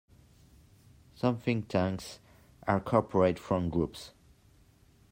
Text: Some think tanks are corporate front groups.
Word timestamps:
Some 1.13 1.37
think 1.37 1.67
tanks 1.67 2.17
are 2.65 2.79
corporate 2.79 3.37
front 3.37 3.69
groups. 3.71 4.13